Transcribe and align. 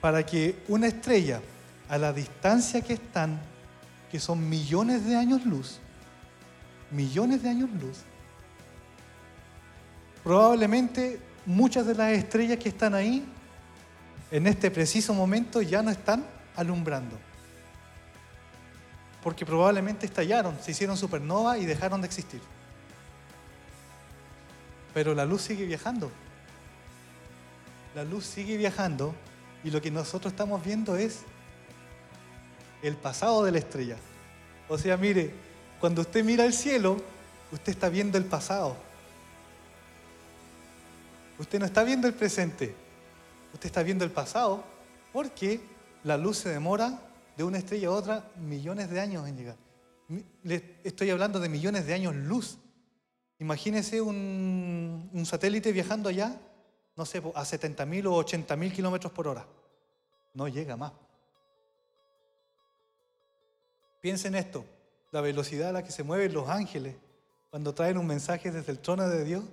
para 0.00 0.24
que 0.24 0.62
una 0.68 0.86
estrella, 0.86 1.40
a 1.88 1.98
la 1.98 2.12
distancia 2.12 2.80
que 2.80 2.94
están, 2.94 3.40
que 4.10 4.20
son 4.20 4.48
millones 4.48 5.04
de 5.06 5.16
años 5.16 5.44
luz, 5.44 5.78
millones 6.90 7.42
de 7.42 7.48
años 7.48 7.70
luz, 7.80 7.98
probablemente 10.22 11.20
muchas 11.46 11.86
de 11.86 11.94
las 11.94 12.12
estrellas 12.12 12.58
que 12.58 12.68
están 12.68 12.94
ahí, 12.94 13.26
en 14.30 14.46
este 14.46 14.70
preciso 14.70 15.14
momento, 15.14 15.62
ya 15.62 15.82
no 15.82 15.90
están 15.90 16.24
alumbrando. 16.54 17.18
Porque 19.22 19.44
probablemente 19.46 20.06
estallaron, 20.06 20.56
se 20.60 20.72
hicieron 20.72 20.96
supernova 20.96 21.58
y 21.58 21.64
dejaron 21.64 22.00
de 22.00 22.06
existir. 22.06 22.40
Pero 24.94 25.14
la 25.14 25.24
luz 25.24 25.42
sigue 25.42 25.64
viajando. 25.64 26.10
La 27.94 28.04
luz 28.04 28.26
sigue 28.26 28.56
viajando 28.56 29.14
y 29.64 29.70
lo 29.70 29.80
que 29.80 29.90
nosotros 29.90 30.32
estamos 30.32 30.64
viendo 30.64 30.96
es 30.96 31.20
el 32.82 32.96
pasado 32.96 33.44
de 33.44 33.52
la 33.52 33.58
estrella. 33.58 33.96
O 34.68 34.78
sea, 34.78 34.96
mire, 34.96 35.32
cuando 35.80 36.02
usted 36.02 36.24
mira 36.24 36.44
el 36.44 36.52
cielo, 36.52 37.02
usted 37.52 37.72
está 37.72 37.88
viendo 37.88 38.18
el 38.18 38.24
pasado. 38.24 38.76
Usted 41.38 41.58
no 41.58 41.66
está 41.66 41.84
viendo 41.84 42.08
el 42.08 42.14
presente, 42.14 42.74
usted 43.54 43.66
está 43.66 43.82
viendo 43.82 44.04
el 44.04 44.10
pasado 44.10 44.64
porque 45.12 45.60
la 46.02 46.16
luz 46.16 46.38
se 46.38 46.48
demora 46.48 47.00
de 47.36 47.44
una 47.44 47.58
estrella 47.58 47.88
a 47.88 47.92
otra 47.92 48.30
millones 48.40 48.90
de 48.90 49.00
años 49.00 49.28
en 49.28 49.36
llegar. 49.36 49.56
Le 50.42 50.76
estoy 50.82 51.10
hablando 51.10 51.38
de 51.38 51.48
millones 51.48 51.86
de 51.86 51.94
años 51.94 52.14
luz. 52.14 52.58
Imagínese 53.38 54.00
un 54.00 55.22
satélite 55.24 55.70
viajando 55.70 56.08
allá, 56.08 56.36
no 56.98 57.06
sé, 57.06 57.18
a 57.18 57.44
70.000 57.44 58.06
o 58.06 58.24
80.000 58.24 58.72
kilómetros 58.72 59.12
por 59.12 59.28
hora. 59.28 59.46
No 60.34 60.48
llega 60.48 60.76
más. 60.76 60.92
Piensen 64.00 64.34
esto, 64.34 64.64
la 65.12 65.20
velocidad 65.20 65.68
a 65.68 65.72
la 65.72 65.84
que 65.84 65.92
se 65.92 66.02
mueven 66.02 66.32
los 66.32 66.48
ángeles 66.48 66.96
cuando 67.50 67.72
traen 67.72 67.98
un 67.98 68.06
mensaje 68.06 68.50
desde 68.50 68.72
el 68.72 68.80
trono 68.80 69.08
de 69.08 69.24
Dios 69.24 69.44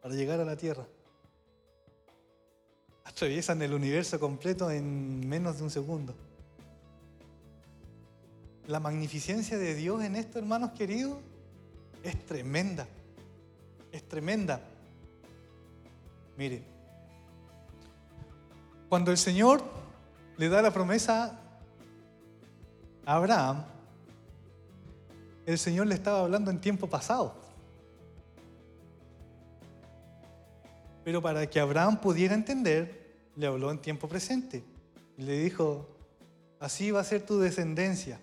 para 0.00 0.14
llegar 0.14 0.40
a 0.40 0.46
la 0.46 0.56
tierra. 0.56 0.86
Atraviesan 3.04 3.60
el 3.60 3.74
universo 3.74 4.18
completo 4.18 4.70
en 4.70 5.28
menos 5.28 5.58
de 5.58 5.62
un 5.64 5.70
segundo. 5.70 6.14
La 8.66 8.80
magnificencia 8.80 9.58
de 9.58 9.74
Dios 9.74 10.02
en 10.02 10.16
esto, 10.16 10.38
hermanos 10.38 10.70
queridos, 10.70 11.18
es 12.02 12.24
tremenda. 12.24 12.88
Es 13.92 14.08
tremenda. 14.08 14.62
Mire, 16.38 16.73
cuando 18.94 19.10
el 19.10 19.18
Señor 19.18 19.60
le 20.36 20.48
da 20.48 20.62
la 20.62 20.70
promesa 20.70 21.36
a 23.04 23.16
Abraham, 23.16 23.64
el 25.46 25.58
Señor 25.58 25.88
le 25.88 25.96
estaba 25.96 26.20
hablando 26.20 26.52
en 26.52 26.60
tiempo 26.60 26.86
pasado. 26.86 27.34
Pero 31.02 31.20
para 31.20 31.44
que 31.50 31.58
Abraham 31.58 32.00
pudiera 32.00 32.36
entender, 32.36 33.16
le 33.34 33.48
habló 33.48 33.72
en 33.72 33.78
tiempo 33.78 34.08
presente. 34.08 34.62
Y 35.18 35.22
le 35.22 35.40
dijo, 35.40 35.88
así 36.60 36.92
va 36.92 37.00
a 37.00 37.04
ser 37.04 37.26
tu 37.26 37.40
descendencia. 37.40 38.20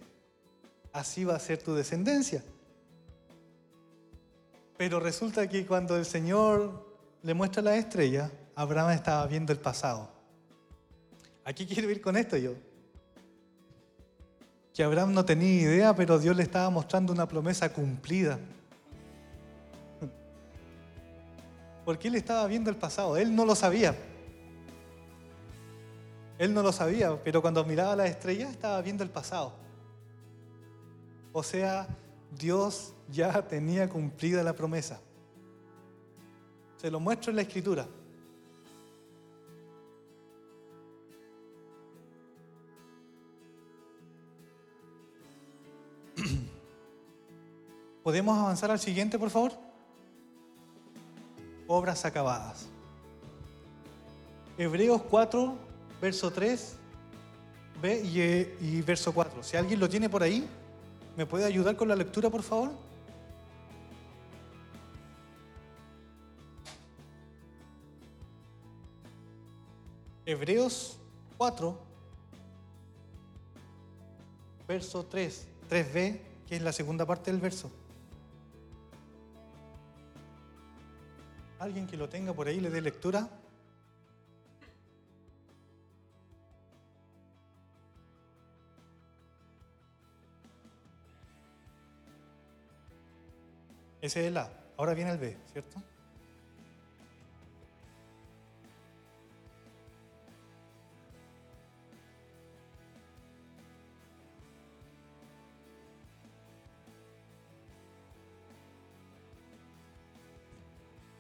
Así 0.94 1.26
va 1.26 1.36
a 1.36 1.40
ser 1.40 1.62
tu 1.62 1.76
descendencia. 1.76 2.46
Pero 4.78 5.02
resulta 5.02 5.50
que 5.50 5.66
cuando 5.66 5.98
el 5.98 6.06
Señor 6.06 6.96
le 7.24 7.34
muestra 7.34 7.62
la 7.62 7.76
estrella, 7.76 8.32
Abraham 8.56 8.92
estaba 8.92 9.28
viendo 9.28 9.52
el 9.52 9.60
pasado. 9.60 10.21
Aquí 11.44 11.66
quiero 11.66 11.90
ir 11.90 12.02
con 12.02 12.18
esto 12.18 12.38
yo 12.38 12.54
que 14.74 14.84
Abraham 14.84 15.14
no 15.14 15.26
tenía 15.26 15.62
idea, 15.62 15.96
pero 15.96 16.18
Dios 16.18 16.36
le 16.36 16.44
estaba 16.44 16.70
mostrando 16.70 17.12
una 17.12 17.28
promesa 17.28 17.72
cumplida. 17.74 18.40
Porque 21.84 22.08
él 22.08 22.16
estaba 22.16 22.48
viendo 22.48 22.70
el 22.70 22.78
pasado, 22.78 23.18
él 23.18 23.36
no 23.36 23.46
lo 23.46 23.56
sabía. 23.56 23.96
Él 26.38 26.54
no 26.54 26.64
lo 26.64 26.72
sabía, 26.72 27.22
pero 27.24 27.42
cuando 27.42 27.64
miraba 27.66 27.96
las 27.96 28.10
estrellas 28.10 28.50
estaba 28.52 28.82
viendo 28.82 29.04
el 29.04 29.10
pasado. 29.10 29.54
O 31.34 31.44
sea, 31.44 31.88
Dios 32.32 32.94
ya 33.10 33.46
tenía 33.48 33.90
cumplida 33.90 34.42
la 34.42 34.54
promesa. 34.54 35.00
Se 36.78 36.90
lo 36.90 37.00
muestro 37.00 37.30
en 37.30 37.36
la 37.36 37.42
escritura. 37.44 37.88
¿Podemos 48.04 48.38
avanzar 48.38 48.72
al 48.72 48.80
siguiente, 48.80 49.20
por 49.20 49.30
favor? 49.30 49.54
Obras 51.68 52.04
acabadas. 52.06 52.68
Hebreos 54.58 55.02
4, 55.10 55.56
verso 56.02 56.32
3 56.32 56.78
B 57.82 58.00
y, 58.60 58.78
y, 58.78 58.82
verso 58.82 59.14
4. 59.14 59.42
Si 59.42 59.58
alguien 59.58 59.80
lo 59.80 59.90
tiene 59.90 60.10
por 60.10 60.22
ahí, 60.22 60.48
¿me 61.18 61.26
puede 61.26 61.46
ayudar 61.46 61.76
con 61.76 61.88
la 61.88 61.96
lectura, 61.96 62.30
por 62.30 62.44
favor? 62.44 62.72
Hebreos 70.26 70.98
4, 71.38 71.78
verso 74.68 75.06
3, 75.06 75.48
3b, 75.70 76.20
que 76.48 76.56
es 76.56 76.62
la 76.62 76.72
segunda 76.72 77.06
parte 77.06 77.32
del 77.32 77.42
verso. 77.42 77.72
¿Alguien 81.62 81.86
que 81.86 81.96
lo 81.96 82.10
tenga 82.10 82.34
por 82.34 82.48
ahí 82.48 82.60
le 82.60 82.72
dé 82.72 82.82
lectura? 82.82 83.30
Ese 94.02 94.22
es 94.22 94.28
el 94.30 94.38
A. 94.38 94.52
Ahora 94.76 94.96
viene 94.96 95.12
el 95.12 95.20
B, 95.20 95.38
¿cierto? 95.54 95.84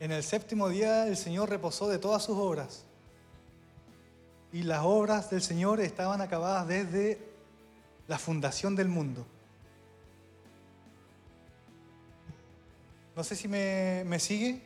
En 0.02 0.12
el 0.12 0.24
séptimo 0.24 0.68
día 0.68 1.06
el 1.06 1.16
Señor 1.16 1.48
reposó 1.48 1.88
de 1.88 2.00
todas 2.00 2.24
sus 2.24 2.36
obras. 2.36 2.86
Y 4.52 4.64
las 4.64 4.82
obras 4.84 5.30
del 5.30 5.44
Señor 5.44 5.80
estaban 5.80 6.22
acabadas 6.22 6.68
desde 6.68 7.20
la 8.08 8.18
fundación 8.18 8.76
del 8.76 8.88
mundo. 8.88 9.28
No 13.16 13.24
sé 13.24 13.36
si 13.36 13.48
me, 13.48 14.04
me 14.08 14.20
sigue. 14.20 14.60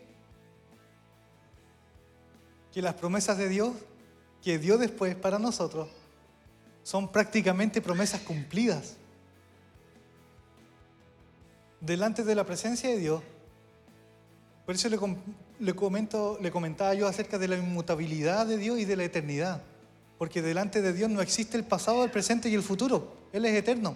Que 2.71 2.81
las 2.81 2.93
promesas 2.93 3.37
de 3.37 3.49
Dios, 3.49 3.73
que 4.41 4.57
dio 4.57 4.77
después 4.77 5.17
para 5.17 5.37
nosotros, 5.37 5.89
son 6.81 7.11
prácticamente 7.11 7.81
promesas 7.81 8.21
cumplidas. 8.21 8.95
Delante 11.81 12.23
de 12.23 12.35
la 12.35 12.45
presencia 12.45 12.89
de 12.89 12.99
Dios, 12.99 13.21
por 14.65 14.73
eso 14.73 14.89
le, 14.89 15.75
comento, 15.75 16.39
le 16.41 16.51
comentaba 16.51 16.93
yo 16.95 17.07
acerca 17.07 17.37
de 17.37 17.47
la 17.47 17.57
inmutabilidad 17.57 18.47
de 18.47 18.57
Dios 18.57 18.79
y 18.79 18.85
de 18.85 18.95
la 18.95 19.03
eternidad. 19.03 19.61
Porque 20.17 20.41
delante 20.41 20.81
de 20.81 20.91
Dios 20.91 21.09
no 21.09 21.21
existe 21.21 21.55
el 21.55 21.63
pasado, 21.63 22.03
el 22.03 22.09
presente 22.09 22.49
y 22.49 22.55
el 22.55 22.63
futuro. 22.63 23.15
Él 23.31 23.45
es 23.45 23.53
eterno. 23.53 23.95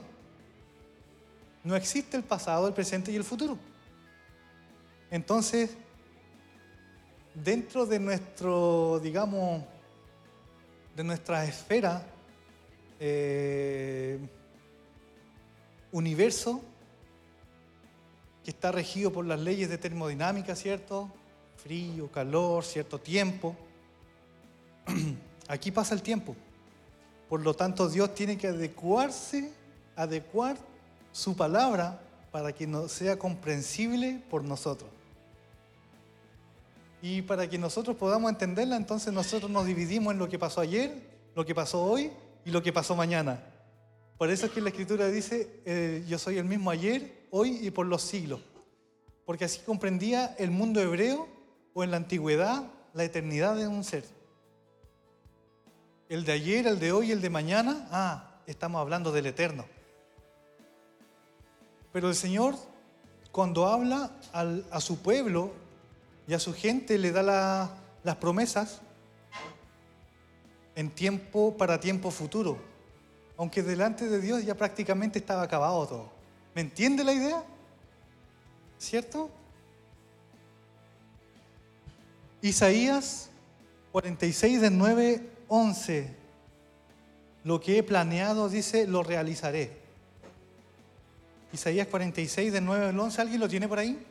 No 1.64 1.76
existe 1.76 2.18
el 2.18 2.24
pasado, 2.24 2.68
el 2.68 2.74
presente 2.74 3.12
y 3.12 3.16
el 3.16 3.24
futuro. 3.24 3.58
Entonces, 5.10 5.72
dentro 7.34 7.86
de 7.86 8.00
nuestro, 8.00 9.00
digamos, 9.02 9.64
de 10.96 11.04
nuestra 11.04 11.46
esfera, 11.46 12.06
eh, 13.00 14.20
universo, 15.92 16.62
que 18.44 18.52
está 18.52 18.72
regido 18.72 19.12
por 19.12 19.26
las 19.26 19.40
leyes 19.40 19.70
de 19.70 19.78
termodinámica, 19.78 20.56
¿cierto? 20.56 21.10
Frío, 21.58 22.10
calor, 22.12 22.64
cierto 22.64 23.00
tiempo. 23.00 23.56
Aquí 25.48 25.72
pasa 25.72 25.94
el 25.94 26.02
tiempo. 26.02 26.36
Por 27.28 27.42
lo 27.42 27.54
tanto, 27.54 27.90
Dios 27.90 28.16
tiene 28.16 28.38
que 28.38 28.48
adecuarse, 28.48 29.52
adecuar 29.96 30.58
su 31.12 31.36
palabra 31.36 32.00
para 32.32 32.54
que 32.54 32.66
no 32.68 32.88
sea 32.88 33.18
comprensible 33.18 34.22
por 34.30 34.44
nosotros. 34.44 34.90
Y 37.02 37.22
para 37.22 37.50
que 37.50 37.58
nosotros 37.58 37.96
podamos 37.96 38.30
entenderla, 38.30 38.76
entonces 38.76 39.14
nosotros 39.14 39.50
nos 39.50 39.66
dividimos 39.66 40.14
en 40.14 40.20
lo 40.20 40.28
que 40.28 40.38
pasó 40.38 40.62
ayer, 40.62 40.92
lo 41.36 41.46
que 41.46 41.56
pasó 41.56 41.84
hoy 41.84 42.12
y 42.44 42.52
lo 42.52 42.62
que 42.62 42.74
pasó 42.74 42.96
mañana. 42.96 43.42
Por 44.18 44.30
eso 44.30 44.48
es 44.48 44.52
que 44.52 44.60
la 44.60 44.70
escritura 44.70 45.08
dice, 45.08 45.62
eh, 45.66 46.04
yo 46.08 46.20
soy 46.20 46.38
el 46.38 46.46
mismo 46.46 46.70
ayer, 46.70 47.19
hoy 47.32 47.60
y 47.62 47.72
por 47.72 47.86
los 47.86 48.02
siglos. 48.02 48.40
Porque 49.26 49.46
así 49.46 49.60
comprendía 49.62 50.36
el 50.38 50.52
mundo 50.52 50.82
hebreo 50.82 51.28
o 51.74 51.84
en 51.84 51.92
la 51.92 51.98
antigüedad 51.98 52.64
la 52.94 53.04
eternidad 53.04 53.56
de 53.56 53.68
un 53.68 53.84
ser. 53.84 54.04
El 56.10 56.26
de 56.26 56.32
ayer, 56.32 56.66
el 56.66 56.80
de 56.80 56.92
hoy 56.92 57.12
el 57.12 57.22
de 57.22 57.30
mañana, 57.30 57.88
ah, 57.92 58.42
estamos 58.48 58.82
hablando 58.82 59.12
del 59.12 59.28
eterno. 59.28 59.66
Pero 61.94 62.10
el 62.10 62.16
Señor, 62.16 62.56
cuando 63.32 63.68
habla 63.68 64.12
a 64.34 64.82
su 64.82 65.00
pueblo 65.00 65.52
y 66.28 66.34
a 66.34 66.40
su 66.40 66.54
gente, 66.54 66.98
le 66.98 67.12
da 67.12 67.72
las 68.04 68.16
promesas 68.18 68.82
en 70.76 70.90
tiempo 70.90 71.56
para 71.58 71.80
tiempo 71.80 72.10
futuro. 72.10 72.58
Aunque 73.38 73.64
delante 73.64 74.08
de 74.08 74.20
Dios 74.20 74.44
ya 74.44 74.56
prácticamente 74.56 75.20
estaba 75.20 75.44
acabado 75.44 75.88
todo. 75.88 76.19
¿Me 76.60 76.64
entiende 76.64 77.06
la 77.06 77.14
idea? 77.14 77.42
¿Cierto? 78.78 79.30
Isaías 82.42 83.30
46 83.94 84.60
de 84.60 84.70
9, 84.70 85.30
11. 85.48 86.14
Lo 87.46 87.62
que 87.62 87.78
he 87.78 87.84
planeado, 87.84 88.50
dice, 88.50 88.88
lo 88.88 89.04
realizaré. 89.04 89.72
Isaías 91.54 91.88
46 91.88 92.52
de 92.52 92.60
9 92.60 92.88
al 92.88 93.00
11, 93.00 93.22
¿alguien 93.22 93.40
lo 93.40 93.48
tiene 93.48 93.70
por 93.70 93.80
ahí? 93.80 94.06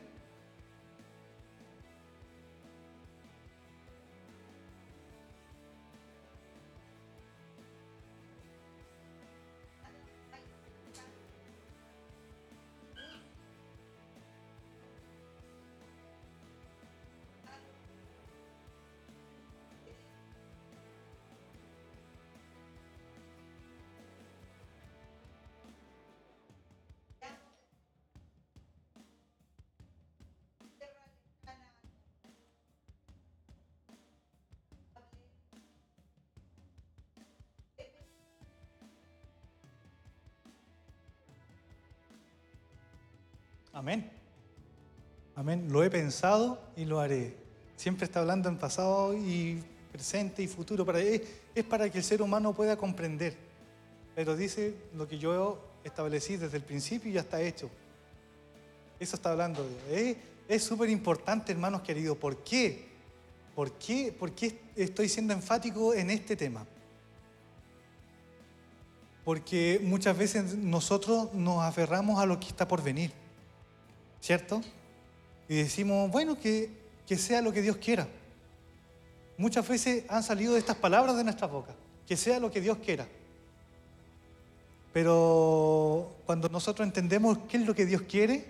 Amén. 43.79 44.11
Amén. 45.37 45.69
Lo 45.71 45.81
he 45.85 45.89
pensado 45.89 46.61
y 46.75 46.83
lo 46.83 46.99
haré. 46.99 47.33
Siempre 47.77 48.03
está 48.03 48.19
hablando 48.19 48.49
en 48.49 48.57
pasado 48.57 49.13
y 49.13 49.63
presente 49.89 50.43
y 50.43 50.47
futuro. 50.47 50.85
Para, 50.85 50.99
es, 50.99 51.21
es 51.55 51.63
para 51.63 51.89
que 51.89 51.99
el 51.99 52.03
ser 52.03 52.21
humano 52.21 52.51
pueda 52.51 52.75
comprender. 52.75 53.37
Pero 54.15 54.35
dice 54.35 54.75
lo 54.97 55.07
que 55.07 55.17
yo 55.17 55.65
establecí 55.85 56.35
desde 56.35 56.57
el 56.57 56.63
principio 56.63 57.09
y 57.09 57.13
ya 57.13 57.21
está 57.21 57.41
hecho. 57.41 57.69
Eso 58.99 59.15
está 59.15 59.31
hablando. 59.31 59.65
Es 60.49 60.61
súper 60.61 60.89
importante, 60.89 61.53
hermanos 61.53 61.81
queridos. 61.81 62.17
¿Por 62.17 62.43
qué? 62.43 62.85
¿Por 63.55 63.71
qué? 63.71 64.11
¿Por 64.11 64.33
qué 64.33 64.59
estoy 64.75 65.07
siendo 65.07 65.31
enfático 65.31 65.93
en 65.93 66.09
este 66.09 66.35
tema? 66.35 66.65
Porque 69.23 69.79
muchas 69.81 70.17
veces 70.17 70.53
nosotros 70.57 71.33
nos 71.33 71.63
aferramos 71.63 72.19
a 72.19 72.25
lo 72.25 72.37
que 72.41 72.47
está 72.47 72.67
por 72.67 72.83
venir. 72.83 73.13
¿Cierto? 74.21 74.61
Y 75.47 75.55
decimos, 75.55 76.11
bueno, 76.11 76.39
que, 76.39 76.69
que 77.07 77.17
sea 77.17 77.41
lo 77.41 77.51
que 77.51 77.61
Dios 77.61 77.77
quiera. 77.77 78.07
Muchas 79.37 79.67
veces 79.67 80.03
han 80.09 80.23
salido 80.23 80.57
estas 80.57 80.75
palabras 80.75 81.15
de 81.17 81.23
nuestra 81.23 81.47
boca, 81.47 81.73
que 82.07 82.17
sea 82.17 82.39
lo 82.39 82.51
que 82.51 82.61
Dios 82.61 82.77
quiera. 82.79 83.07
Pero 84.93 86.11
cuando 86.25 86.49
nosotros 86.49 86.85
entendemos 86.85 87.37
qué 87.49 87.57
es 87.57 87.65
lo 87.65 87.73
que 87.73 87.85
Dios 87.85 88.01
quiere, 88.03 88.45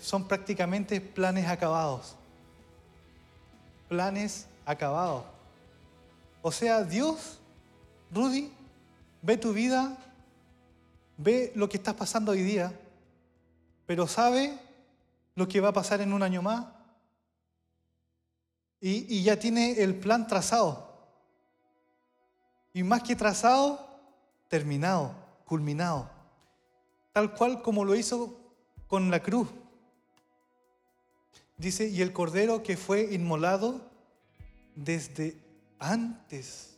son 0.00 0.26
prácticamente 0.26 1.00
planes 1.00 1.46
acabados. 1.46 2.16
Planes 3.88 4.46
acabados. 4.64 5.24
O 6.42 6.50
sea, 6.50 6.82
Dios, 6.82 7.38
Rudy, 8.12 8.50
ve 9.20 9.36
tu 9.36 9.52
vida, 9.52 9.96
ve 11.16 11.52
lo 11.54 11.68
que 11.68 11.76
estás 11.76 11.94
pasando 11.94 12.32
hoy 12.32 12.42
día 12.42 12.72
pero 13.86 14.06
sabe 14.06 14.58
lo 15.34 15.48
que 15.48 15.60
va 15.60 15.68
a 15.68 15.72
pasar 15.72 16.00
en 16.00 16.12
un 16.12 16.22
año 16.22 16.42
más 16.42 16.66
y, 18.80 19.22
ya 19.22 19.38
tiene 19.38 19.82
el 19.82 19.96
plan 19.96 20.26
trazado. 20.26 20.94
Y 22.72 22.82
más 22.82 23.02
que 23.02 23.16
trazado, 23.16 23.84
terminado, 24.48 25.14
culminado. 25.44 26.10
Tal 27.12 27.34
cual 27.34 27.62
como 27.62 27.84
lo 27.84 27.94
hizo 27.94 28.38
con 28.86 29.10
la 29.10 29.20
cruz. 29.22 29.48
Dice, 31.56 31.88
y 31.88 32.02
el 32.02 32.12
cordero 32.12 32.62
que 32.62 32.76
fue 32.76 33.14
inmolado 33.14 33.80
desde 34.74 35.36
antes 35.78 36.76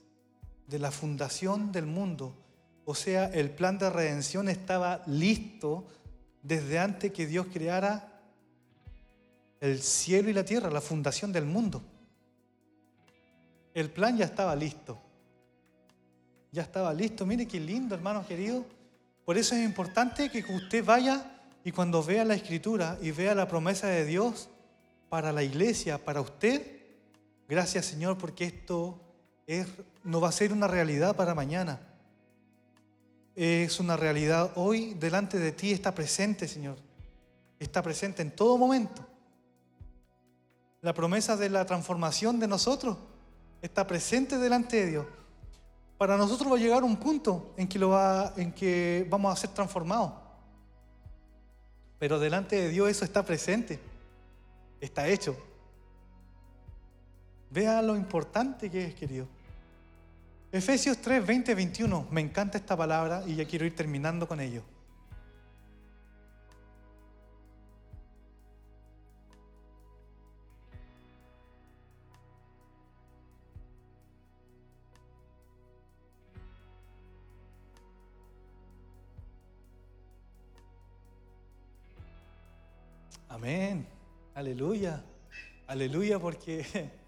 de 0.69 0.79
la 0.79 0.93
fundación 0.93 1.73
del 1.73 1.87
mundo. 1.87 2.35
O 2.85 2.95
sea, 2.95 3.27
el 3.27 3.51
plan 3.51 3.77
de 3.77 3.91
redención 3.91 4.49
estaba 4.49 5.03
listo 5.07 5.87
desde 6.49 6.79
antes 6.79 7.13
que 7.13 7.27
Dios 7.27 7.47
creara 7.53 8.09
el 9.61 9.83
cielo 9.83 10.31
y 10.31 10.33
la 10.33 10.45
tierra, 10.45 10.71
la 10.71 10.81
fundación 10.81 11.31
del 11.31 11.45
mundo. 11.45 11.83
El 13.75 13.91
plan 13.91 14.17
ya 14.17 14.25
estaba 14.25 14.57
listo. 14.57 14.99
Ya 16.51 16.63
estaba 16.63 16.95
listo. 16.95 17.27
Mire 17.27 17.47
qué 17.47 17.61
lindo, 17.61 17.95
hermanos 17.95 18.27
queridos. 18.27 18.65
Por 19.27 19.37
eso 19.37 19.55
es 19.55 19.63
importante 19.63 20.31
que 20.31 20.43
usted 20.51 20.83
vaya 20.83 21.23
y 21.65 21.71
cuando 21.71 22.03
vea 22.03 22.25
la 22.25 22.35
escritura 22.35 22.97
y 23.03 23.11
vea 23.11 23.35
la 23.35 23.47
promesa 23.47 23.89
de 23.89 24.07
Dios 24.07 24.49
para 25.11 25.33
la 25.33 25.43
iglesia, 25.43 26.03
para 26.03 26.23
usted, 26.23 26.63
gracias 27.47 27.85
Señor 27.85 28.17
porque 28.17 28.45
esto 28.45 28.99
es, 29.47 29.67
no 30.03 30.21
va 30.23 30.31
a 30.31 30.33
ser 30.33 30.53
una 30.55 30.67
realidad 30.67 31.15
para 31.15 31.35
mañana 31.35 31.79
es 33.39 33.79
una 33.79 33.97
realidad 33.97 34.51
hoy 34.57 34.95
delante 34.95 35.39
de 35.39 35.53
ti, 35.53 35.71
está 35.71 35.95
presente, 35.95 36.49
Señor. 36.49 36.77
Está 37.61 37.81
presente 37.83 38.21
en 38.21 38.33
todo 38.33 38.59
momento. 38.59 39.07
La 40.81 40.93
promesa 40.93 41.37
de 41.37 41.49
la 41.49 41.65
transformación 41.65 42.41
de 42.41 42.49
nosotros 42.49 42.97
está 43.63 43.87
presente 43.87 44.39
delante 44.39 44.79
de 44.79 44.87
Dios. 44.91 45.07
Para 45.97 46.17
nosotros 46.17 46.51
va 46.51 46.57
a 46.57 46.61
llegar 46.61 46.83
un 46.83 46.97
punto 46.97 47.55
en 47.57 47.69
que, 47.69 47.79
lo 47.79 47.91
va, 47.91 48.33
en 48.37 48.53
que 48.53 49.07
vamos 49.09 49.33
a 49.33 49.41
ser 49.41 49.51
transformados. 49.51 50.15
Pero 52.01 52.19
delante 52.19 52.57
de 52.57 52.71
Dios 52.71 52.91
eso 52.91 53.05
está 53.05 53.25
presente. 53.25 53.79
Está 54.81 55.07
hecho. 55.07 55.37
Vea 57.51 57.83
lo 57.83 57.95
importante 57.95 58.69
que 58.69 58.87
es, 58.87 58.95
querido. 58.97 59.29
Efesios 60.51 60.97
3, 60.99 61.27
20, 61.27 61.55
21. 61.55 62.09
Me 62.11 62.23
encanta 62.23 62.57
esta 62.57 62.75
palabra 62.75 63.23
y 63.27 63.37
ya 63.37 63.45
quiero 63.45 63.67
ir 63.67 63.77
terminando 63.77 64.27
con 64.27 64.41
ello. 64.41 64.63
Amén. 83.29 83.87
Aleluya. 84.35 85.05
Aleluya 85.67 86.19
porque 86.19 86.65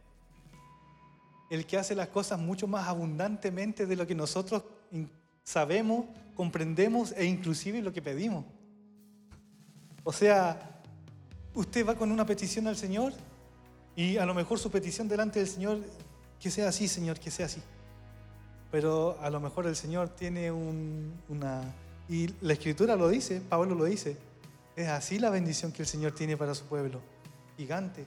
el 1.51 1.67
que 1.67 1.77
hace 1.77 1.97
las 1.97 2.09
cosas 2.09 2.39
mucho 2.39 2.69
más 2.69 2.87
abundantemente 2.87 3.85
de 3.85 3.97
lo 3.97 4.07
que 4.07 4.15
nosotros 4.15 4.63
sabemos, 5.43 6.07
comprendemos 6.37 7.13
e 7.17 7.25
inclusive 7.25 7.83
lo 7.83 7.93
que 7.93 8.01
pedimos. 8.01 8.45
O 10.05 10.13
sea, 10.13 10.81
usted 11.53 11.87
va 11.87 11.97
con 11.97 12.13
una 12.13 12.25
petición 12.25 12.69
al 12.69 12.77
Señor 12.77 13.13
y 13.97 14.17
a 14.17 14.25
lo 14.25 14.33
mejor 14.33 14.61
su 14.61 14.71
petición 14.71 15.09
delante 15.09 15.41
del 15.41 15.49
Señor, 15.49 15.81
que 16.39 16.53
sea 16.53 16.69
así, 16.69 16.87
Señor, 16.87 17.19
que 17.19 17.33
sea 17.33 17.47
así. 17.47 17.61
Pero 18.71 19.19
a 19.21 19.29
lo 19.29 19.41
mejor 19.41 19.67
el 19.67 19.77
Señor 19.77 20.09
tiene 20.11 20.53
una... 20.53 21.75
Y 22.09 22.29
la 22.41 22.53
Escritura 22.53 22.95
lo 22.95 23.09
dice, 23.09 23.41
Pablo 23.41 23.75
lo 23.75 23.85
dice, 23.85 24.17
es 24.77 24.89
así 24.89 25.19
la 25.19 25.31
bendición 25.31 25.73
que 25.73 25.83
el 25.83 25.89
Señor 25.89 26.13
tiene 26.13 26.37
para 26.37 26.55
su 26.55 26.65
pueblo, 26.65 27.01
gigante 27.57 28.07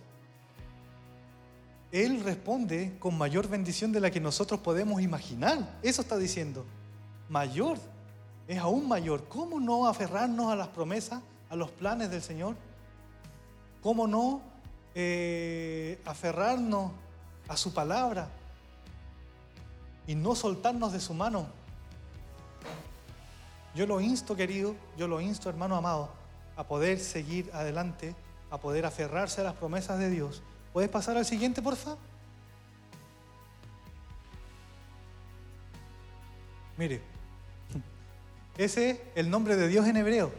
Él 1.94 2.24
responde 2.24 2.96
con 2.98 3.16
mayor 3.16 3.48
bendición 3.48 3.92
de 3.92 4.00
la 4.00 4.10
que 4.10 4.20
nosotros 4.20 4.60
podemos 4.62 5.00
imaginar. 5.00 5.78
Eso 5.84 6.02
está 6.02 6.18
diciendo. 6.18 6.66
Mayor. 7.30 7.78
Es 8.48 8.58
aún 8.58 8.88
mayor. 8.88 9.28
¿Cómo 9.30 9.60
no 9.60 9.88
aferrarnos 9.88 10.52
a 10.52 10.56
las 10.56 10.70
promesas, 10.70 11.22
a 11.52 11.56
los 11.56 11.70
planes 11.70 12.10
del 12.10 12.24
Señor? 12.24 12.56
¿Cómo 13.84 14.08
no 14.08 14.42
eh, 14.96 16.02
aferrarnos 16.04 16.92
a 17.48 17.56
su 17.56 17.76
palabra 17.76 18.28
y 20.08 20.16
no 20.16 20.34
soltarnos 20.34 20.94
de 20.94 21.00
su 21.00 21.14
mano? 21.14 21.46
Yo 23.76 23.86
lo 23.86 24.02
insto, 24.02 24.36
querido, 24.36 24.76
yo 24.98 25.08
lo 25.08 25.22
insto, 25.22 25.48
hermano 25.48 25.76
amado, 25.76 26.10
a 26.56 26.64
poder 26.64 27.00
seguir 27.00 27.52
adelante, 27.54 28.16
a 28.50 28.58
poder 28.58 28.84
aferrarse 28.88 29.42
a 29.42 29.44
las 29.44 29.54
promesas 29.54 30.00
de 30.00 30.10
Dios. 30.10 30.42
¿Puedes 30.74 30.90
pasar 30.90 31.16
al 31.16 31.26
siguiente, 31.26 31.62
por 31.62 31.76
favor? 31.76 32.00
Mire, 36.76 37.00
ese 38.58 38.90
es 38.90 39.00
el 39.14 39.30
nombre 39.30 39.56
de 39.56 39.68
Dios 39.68 39.88
en 39.88 39.98
hebreo. 39.98 40.32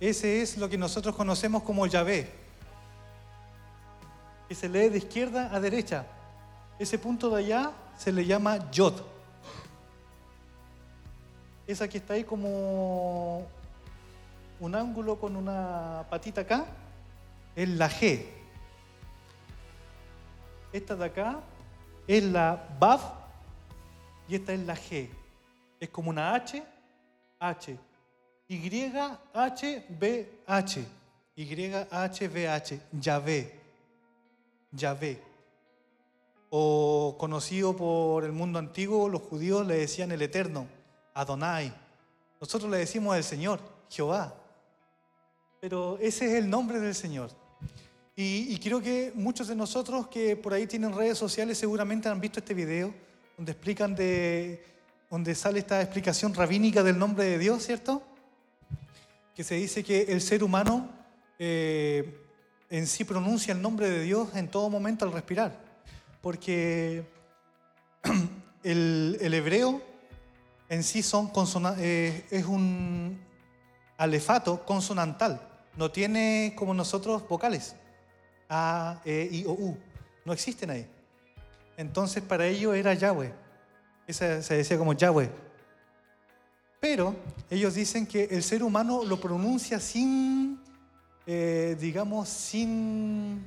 Ese 0.00 0.40
es 0.40 0.56
lo 0.56 0.70
que 0.70 0.78
nosotros 0.78 1.14
conocemos 1.14 1.62
como 1.62 1.86
Yahvé, 1.86 2.30
que 4.48 4.54
se 4.54 4.68
lee 4.68 4.88
de 4.88 4.98
izquierda 4.98 5.54
a 5.54 5.60
derecha. 5.60 6.06
Ese 6.78 6.98
punto 6.98 7.28
de 7.28 7.44
allá 7.44 7.72
se 7.98 8.10
le 8.10 8.24
llama 8.24 8.70
Yod. 8.70 9.02
Esa 11.66 11.88
que 11.88 11.98
está 11.98 12.14
ahí 12.14 12.24
como 12.24 13.46
un 14.60 14.74
ángulo 14.74 15.18
con 15.18 15.36
una 15.36 16.06
patita 16.08 16.42
acá, 16.42 16.66
es 17.56 17.68
la 17.70 17.88
G. 17.88 18.26
Esta 20.72 20.94
de 20.94 21.04
acá 21.06 21.40
es 22.06 22.22
la 22.22 22.68
Baf 22.78 23.02
y 24.28 24.34
esta 24.34 24.52
es 24.52 24.60
la 24.60 24.76
G. 24.76 25.08
Es 25.80 25.88
como 25.88 26.10
una 26.10 26.34
H, 26.34 26.62
H. 27.38 27.78
Y, 28.48 28.92
H, 29.34 29.86
B, 29.88 30.40
H. 30.46 30.86
Y, 31.34 31.74
H, 31.90 32.28
B, 32.28 32.48
H. 32.48 32.80
Yahvé. 32.92 33.60
Yahvé. 34.70 35.22
O 36.50 37.16
conocido 37.18 37.74
por 37.74 38.24
el 38.24 38.32
mundo 38.32 38.58
antiguo, 38.58 39.08
los 39.08 39.22
judíos 39.22 39.66
le 39.66 39.78
decían 39.78 40.12
el 40.12 40.22
Eterno, 40.22 40.66
Adonai. 41.14 41.72
Nosotros 42.40 42.70
le 42.70 42.78
decimos 42.78 43.16
el 43.16 43.24
Señor, 43.24 43.60
Jehová. 43.90 44.34
Pero 45.60 45.98
ese 46.00 46.26
es 46.26 46.34
el 46.34 46.48
nombre 46.48 46.78
del 46.78 46.94
Señor. 46.94 47.30
Y, 48.16 48.54
y, 48.54 48.58
creo 48.58 48.80
que 48.80 49.12
muchos 49.14 49.46
de 49.46 49.54
nosotros 49.54 50.08
que 50.08 50.36
por 50.36 50.54
ahí 50.54 50.66
tienen 50.66 50.96
redes 50.96 51.18
sociales 51.18 51.58
seguramente 51.58 52.08
han 52.08 52.18
visto 52.18 52.40
este 52.40 52.54
video 52.54 52.94
donde 53.36 53.52
explican 53.52 53.94
de, 53.94 54.64
donde 55.10 55.34
sale 55.34 55.58
esta 55.58 55.80
explicación 55.82 56.34
rabínica 56.34 56.82
del 56.82 56.98
nombre 56.98 57.24
de 57.24 57.38
Dios, 57.38 57.64
¿cierto? 57.64 58.02
Que 59.34 59.44
se 59.44 59.56
dice 59.56 59.84
que 59.84 60.02
el 60.02 60.20
ser 60.20 60.42
humano 60.42 60.88
eh, 61.38 62.22
en 62.70 62.86
sí 62.86 63.04
pronuncia 63.04 63.52
el 63.52 63.62
nombre 63.62 63.88
de 63.88 64.02
Dios 64.02 64.34
en 64.34 64.48
todo 64.48 64.70
momento 64.70 65.04
al 65.04 65.12
respirar, 65.12 65.60
porque 66.22 67.04
el, 68.64 69.18
hebreo 69.20 69.82
en 70.68 70.82
sí 70.82 71.02
son 71.02 71.30
eh, 71.78 72.24
es 72.30 72.44
un 72.46 73.20
alefato 73.98 74.64
consonantal, 74.64 75.40
no 75.76 75.90
tiene 75.90 76.54
como 76.56 76.74
nosotros 76.74 77.28
vocales, 77.28 77.76
A, 78.48 79.00
E, 79.04 79.28
I, 79.32 79.44
O, 79.46 79.52
U, 79.52 79.78
no 80.24 80.32
existen 80.32 80.70
ahí. 80.70 80.86
Entonces 81.76 82.22
para 82.22 82.46
ellos 82.46 82.74
era 82.74 82.94
Yahweh. 82.94 83.32
Esa 84.06 84.42
se 84.42 84.56
decía 84.56 84.78
como 84.78 84.92
Yahweh. 84.92 85.30
Pero 86.80 87.14
ellos 87.50 87.74
dicen 87.74 88.06
que 88.06 88.24
el 88.24 88.42
ser 88.42 88.62
humano 88.62 89.02
lo 89.04 89.18
pronuncia 89.20 89.80
sin, 89.80 90.60
eh, 91.26 91.76
digamos, 91.80 92.28
sin, 92.28 93.46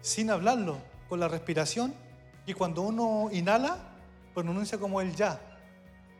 sin 0.00 0.30
hablarlo, 0.30 0.78
con 1.08 1.20
la 1.20 1.28
respiración. 1.28 1.94
Y 2.44 2.52
cuando 2.52 2.82
uno 2.82 3.28
inhala, 3.32 3.78
pronuncia 4.34 4.78
como 4.78 5.00
el 5.00 5.14
ya. 5.14 5.40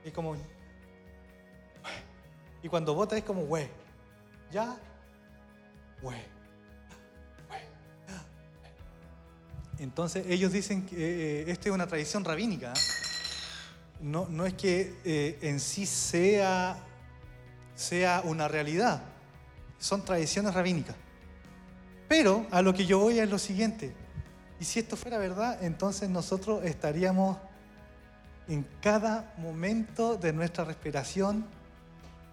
Y 0.04 0.10
como. 0.10 0.36
Y 2.62 2.68
cuando 2.68 2.94
vota 2.94 3.16
es 3.16 3.24
como 3.24 3.42
we. 3.42 3.68
Ya, 4.50 4.76
we. 6.02 6.35
Entonces 9.78 10.24
ellos 10.28 10.52
dicen 10.52 10.86
que 10.86 10.96
eh, 10.96 11.50
esta 11.50 11.68
es 11.68 11.74
una 11.74 11.86
tradición 11.86 12.24
rabínica. 12.24 12.72
No, 14.00 14.26
no 14.28 14.46
es 14.46 14.54
que 14.54 14.94
eh, 15.04 15.38
en 15.42 15.60
sí 15.60 15.86
sea, 15.86 16.78
sea 17.74 18.22
una 18.24 18.48
realidad, 18.48 19.02
son 19.78 20.04
tradiciones 20.04 20.54
rabínicas. 20.54 20.96
Pero 22.08 22.46
a 22.50 22.62
lo 22.62 22.72
que 22.72 22.86
yo 22.86 22.98
voy 22.98 23.18
es 23.18 23.28
lo 23.28 23.38
siguiente, 23.38 23.94
y 24.60 24.64
si 24.64 24.78
esto 24.78 24.96
fuera 24.96 25.18
verdad, 25.18 25.62
entonces 25.62 26.08
nosotros 26.08 26.64
estaríamos 26.64 27.36
en 28.48 28.66
cada 28.80 29.34
momento 29.38 30.16
de 30.16 30.32
nuestra 30.32 30.64
respiración 30.64 31.44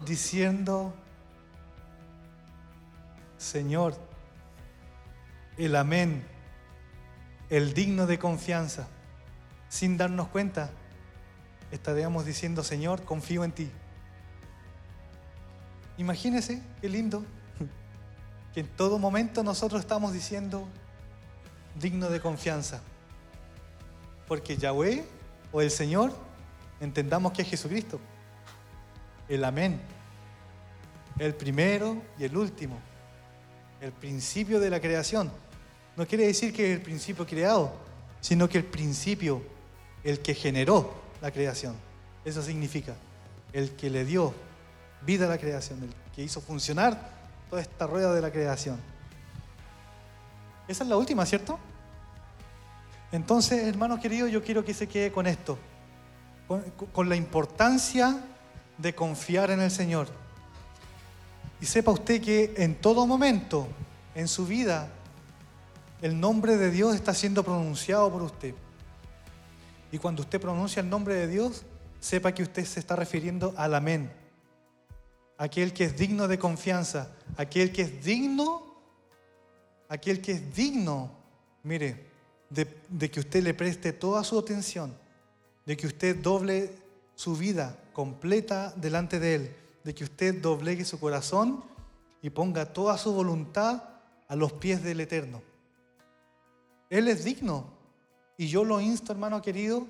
diciendo, 0.06 0.94
Señor, 3.38 3.96
el 5.58 5.76
amén 5.76 6.33
el 7.50 7.74
digno 7.74 8.08
de 8.08 8.20
confianza, 8.20 8.88
sin 9.70 9.98
darnos 9.98 10.28
cuenta, 10.28 10.72
estaríamos 11.72 12.26
diciendo, 12.26 12.64
Señor, 12.64 13.04
confío 13.04 13.44
en 13.44 13.52
ti. 13.52 13.72
Imagínese 15.98 16.62
qué 16.82 16.90
lindo 16.90 17.24
que 18.54 18.62
en 18.62 18.68
todo 18.68 19.00
momento 19.00 19.44
nosotros 19.44 19.82
estamos 19.82 20.14
diciendo 20.14 20.68
digno 21.80 22.10
de 22.10 22.20
confianza. 22.20 22.82
Porque 24.28 24.58
Yahweh 24.58 25.06
o 25.52 25.62
el 25.62 25.72
Señor 25.72 26.14
entendamos 26.80 27.34
que 27.34 27.42
es 27.42 27.50
Jesucristo. 27.50 28.00
El 29.28 29.44
amén. 29.44 29.82
El 31.20 31.36
primero 31.36 32.02
y 32.18 32.24
el 32.24 32.38
último. 32.38 32.80
El 33.82 33.92
principio 33.92 34.60
de 34.60 34.70
la 34.70 34.80
creación 34.80 35.32
no 35.96 36.08
quiere 36.08 36.26
decir 36.26 36.54
que 36.54 36.74
el 36.74 36.82
principio 36.82 37.26
creado, 37.26 37.72
sino 38.22 38.50
que 38.50 38.58
el 38.58 38.66
principio, 38.66 39.44
el 40.04 40.20
que 40.20 40.34
generó 40.34 40.94
la 41.22 41.32
creación. 41.32 41.76
Eso 42.26 42.42
significa, 42.42 42.96
el 43.52 43.72
que 43.72 43.90
le 43.90 44.06
dio 44.06 44.34
vida 45.06 45.26
a 45.26 45.30
la 45.30 45.38
creación, 45.38 45.84
el 45.84 45.94
que 46.16 46.24
hizo 46.24 46.42
funcionar 46.42 47.12
toda 47.50 47.62
esta 47.62 47.86
rueda 47.86 48.14
de 48.14 48.22
la 48.22 48.32
creación. 48.32 48.80
Esa 50.68 50.84
es 50.84 50.90
la 50.90 50.98
última, 50.98 51.26
¿cierto? 51.26 51.60
Entonces, 53.12 53.68
hermanos 53.68 54.00
queridos, 54.00 54.32
yo 54.32 54.44
quiero 54.44 54.66
que 54.66 54.74
se 54.74 54.88
quede 54.88 55.12
con 55.12 55.28
esto, 55.28 55.58
con, 56.48 56.62
con 56.92 57.10
la 57.10 57.16
importancia 57.16 58.20
de 58.78 58.96
confiar 58.96 59.52
en 59.52 59.62
el 59.62 59.70
Señor. 59.70 60.08
Y 61.62 61.66
sepa 61.66 61.92
usted 61.92 62.22
que 62.22 62.54
en 62.58 62.76
todo 62.76 63.06
momento 63.06 63.68
en 64.16 64.28
su 64.28 64.48
vida 64.48 64.90
el 66.04 66.20
nombre 66.20 66.58
de 66.58 66.70
Dios 66.70 66.96
está 66.96 67.14
siendo 67.14 67.44
pronunciado 67.44 68.12
por 68.12 68.24
usted. 68.24 68.54
Y 69.90 69.98
cuando 70.00 70.22
usted 70.22 70.42
pronuncia 70.42 70.82
el 70.82 70.90
nombre 70.90 71.16
de 71.16 71.28
Dios, 71.28 71.64
sepa 72.02 72.34
que 72.34 72.44
usted 72.44 72.66
se 72.66 72.82
está 72.82 72.98
refiriendo 72.98 73.54
al 73.56 73.74
amén. 73.74 74.12
Aquel 75.38 75.72
que 75.72 75.86
es 75.86 75.98
digno 75.98 76.28
de 76.28 76.38
confianza, 76.38 77.16
aquel 77.38 77.72
que 77.72 77.84
es 77.84 78.04
digno, 78.04 78.76
aquel 79.88 80.20
que 80.20 80.34
es 80.34 80.54
digno, 80.54 81.10
mire, 81.64 82.06
de, 82.50 82.68
de 82.90 83.10
que 83.10 83.22
usted 83.22 83.42
le 83.42 83.54
preste 83.54 83.94
toda 83.94 84.26
su 84.26 84.38
atención, 84.38 84.94
de 85.66 85.78
que 85.78 85.88
usted 85.88 86.18
doble 86.18 86.76
su 87.16 87.38
vida 87.38 87.80
completa 87.94 88.74
delante 88.76 89.22
de 89.22 89.36
Él, 89.36 89.56
de 89.86 89.96
que 89.96 90.04
usted 90.04 90.42
doblegue 90.42 90.84
su 90.84 91.00
corazón 91.00 91.64
y 92.22 92.30
ponga 92.30 92.74
toda 92.74 92.98
su 92.98 93.14
voluntad 93.14 93.84
a 94.28 94.36
los 94.36 94.52
pies 94.52 94.84
del 94.84 95.00
Eterno. 95.00 95.53
Él 96.94 97.08
es 97.08 97.24
digno. 97.24 97.66
Y 98.38 98.48
yo 98.48 98.64
lo 98.64 98.80
insto, 98.80 99.12
hermano 99.14 99.42
querido, 99.42 99.88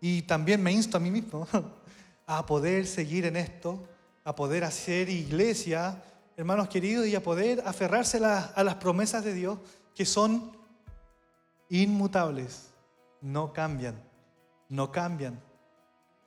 y 0.00 0.22
también 0.22 0.60
me 0.60 0.72
insto 0.72 0.96
a 0.96 1.00
mí 1.00 1.08
mismo 1.08 1.46
a 2.26 2.44
poder 2.44 2.88
seguir 2.88 3.24
en 3.26 3.36
esto, 3.36 3.78
a 4.24 4.34
poder 4.34 4.64
hacer 4.64 5.08
iglesia, 5.08 6.02
hermanos 6.36 6.68
queridos, 6.68 7.06
y 7.06 7.14
a 7.14 7.22
poder 7.22 7.62
aferrarse 7.64 8.16
a 8.16 8.64
las 8.64 8.74
promesas 8.74 9.22
de 9.22 9.32
Dios 9.32 9.60
que 9.94 10.04
son 10.04 10.56
inmutables, 11.68 12.70
no 13.20 13.52
cambian, 13.52 13.94
no 14.68 14.90
cambian, 14.90 15.40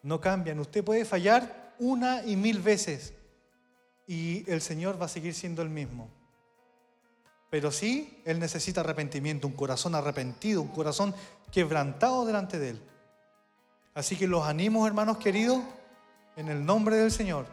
no 0.04 0.22
cambian. 0.22 0.58
Usted 0.62 0.86
puede 0.86 1.04
fallar 1.04 1.76
una 1.80 2.24
y 2.24 2.38
mil 2.38 2.62
veces 2.62 3.14
y 4.08 4.50
el 4.50 4.62
Señor 4.62 5.02
va 5.02 5.08
a 5.08 5.10
seguir 5.10 5.34
siendo 5.34 5.62
el 5.62 5.70
mismo. 5.70 6.17
Pero 7.50 7.72
sí, 7.72 8.22
Él 8.26 8.40
necesita 8.40 8.82
arrepentimiento, 8.82 9.48
un 9.48 9.54
corazón 9.54 9.96
arrepentido, 9.96 10.62
un 10.62 10.68
corazón 10.70 11.16
quebrantado 11.52 12.26
delante 12.26 12.60
de 12.60 12.72
Él. 12.72 12.82
Así 13.94 14.16
que 14.16 14.28
los 14.28 14.46
animo, 14.46 14.86
hermanos 14.86 15.18
queridos, 15.18 15.60
en 16.36 16.50
el 16.50 16.66
nombre 16.66 16.98
del 16.98 17.12
Señor, 17.12 17.46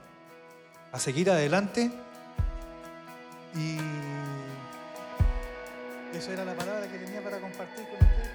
a 0.93 0.99
seguir 0.99 1.31
adelante. 1.31 1.91
Y 3.55 3.79
esa 6.17 6.33
era 6.33 6.45
la 6.45 6.55
palabra 6.55 6.91
que 6.91 6.99
tenía 6.99 7.23
para 7.23 7.41
compartir 7.41 7.87
con 7.87 8.07
ustedes. 8.07 8.34